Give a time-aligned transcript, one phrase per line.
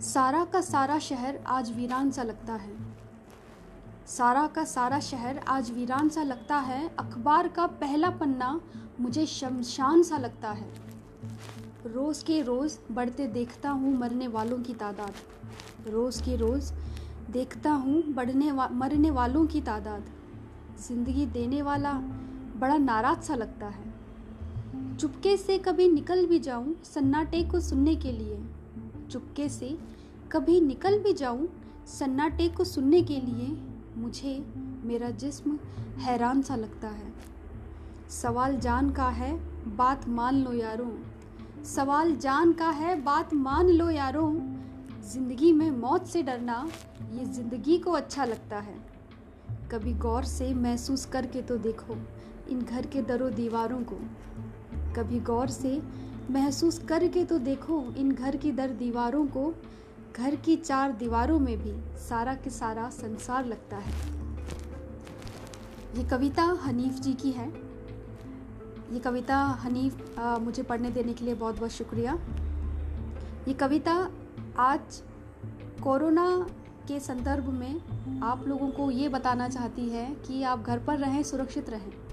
[0.00, 2.72] सारा का सारा शहर आज वीरान सा लगता है।
[4.06, 8.60] सारा का सारा शहर आज वीरान सा लगता है। अखबार का पहला पन्ना
[9.00, 10.68] मुझे शमशान सा लगता है।
[11.86, 16.72] रोज़ के रोज़ बढ़ते देखता हूँ मरने वालों की तादाद। रोज़ के रोज़
[17.30, 20.04] देखता हूँ बढ़ने वा, मरने वालों की तादाद।
[20.78, 21.92] ज़िंदगी देने वाला
[22.56, 28.12] बड़ा नाराज़ सा लगता है। चुपके से कभी निकल भी जाऊँ सन्नाटे को सुनने के
[28.12, 28.40] लिए।
[29.10, 29.76] चुपके से,
[30.32, 31.48] कभी निकल भी जाऊँ
[31.88, 33.46] सन्नाटे को सुनने के लिए,
[33.96, 34.38] मुझे
[34.84, 35.58] मेरा जिस्म
[35.98, 37.12] हैरान सा लगता है।
[38.10, 39.32] सवाल जान का है,
[39.76, 40.90] बात मान लो यारों।
[41.64, 44.32] सवाल जान का है, बात मान लो यारों।
[45.02, 46.68] ज़िंदगी में मौत से डरना,
[47.12, 48.76] ये ज़िंदगी को अच्छा लगता है।
[49.72, 51.96] कभी गौर से महसूस करके तो देखो,
[52.50, 53.96] इन घर के दरों दीवारों को।
[54.96, 55.80] कभी गौर से
[56.30, 59.54] महसूस करके तो देखो इन घर की दर दीवारों को
[60.16, 63.92] घर की चार दीवारों में भी सारा के सारा संसार लगता है।
[65.96, 67.48] ये कविता हनीफ जी की है।
[68.92, 72.18] ये कविता हनीफ आ, मुझे पढ़ने देने के लिए बहुत बहुत शुक्रिया।
[73.48, 74.10] ये कविता
[74.58, 75.02] आज
[75.82, 76.46] कोरोना
[76.88, 81.22] के संदर्भ में आप लोगों को ये बताना चाहती है कि आप घर पर रहें
[81.22, 82.07] सुरक्षित रहें।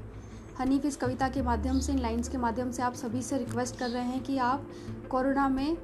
[0.59, 3.78] हनीफ इस कविता के माध्यम से, इन लाइन्स के माध्यम से आप सभी से रिक्वेस्ट
[3.78, 4.67] कर रहे हैं कि आप
[5.09, 5.78] कोरोना में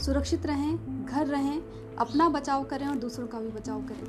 [0.00, 1.62] सुरक्षित रहें, घर रहें,
[1.96, 4.06] अपना बचाव करें और दूसरों का भी बचाव करें।